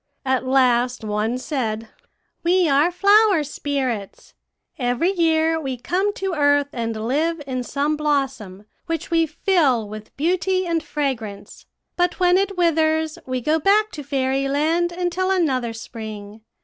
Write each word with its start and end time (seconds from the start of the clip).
At 0.25 0.47
last 0.47 1.03
one 1.03 1.37
said, 1.37 1.87
"'We 2.41 2.67
are 2.69 2.89
flower 2.89 3.43
spirits. 3.43 4.33
Every 4.79 5.11
year 5.11 5.59
we 5.61 5.77
come 5.77 6.11
to 6.15 6.33
earth 6.33 6.69
and 6.73 7.05
live 7.07 7.39
in 7.45 7.61
some 7.61 7.95
blossom, 7.97 8.65
which 8.87 9.11
we 9.11 9.27
fill 9.27 9.87
with 9.87 10.17
beauty 10.17 10.65
and 10.65 10.81
fragrance; 10.81 11.67
but 11.97 12.19
when 12.19 12.39
it 12.39 12.57
withers 12.57 13.19
we 13.27 13.41
go 13.41 13.59
back 13.59 13.91
to 13.91 14.01
Fairyland 14.03 14.91
until 14.91 15.29
another 15.29 15.71
spring. 15.71 16.41